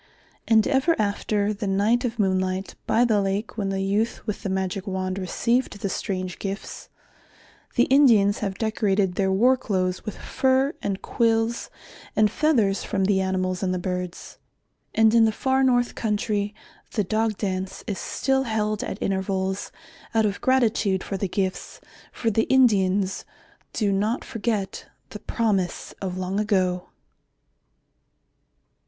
[0.47, 4.49] And ever after the night of moonlight by the lake when the youth with the
[4.49, 6.89] magic wand received the strange gifts,
[7.75, 11.69] the Indians have decorated their war clothes with fur and quills
[12.15, 14.39] and feathers from the animals and the birds.
[14.95, 16.55] And in the far north country,
[16.93, 19.71] the Dog Dance is still held at intervals
[20.15, 21.79] out of gratitude for the gifts,
[22.11, 23.23] for the Indians
[23.71, 26.87] do not forget the promise of long ago.